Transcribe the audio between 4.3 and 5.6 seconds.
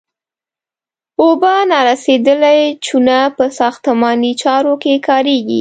چارو کې کاریږي.